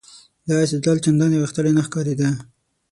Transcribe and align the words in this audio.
دا 0.47 0.55
استدلال 0.65 0.97
چندانې 1.05 1.41
غښتلی 1.43 1.71
نه 1.77 1.81
ښکارېده. 1.87 2.29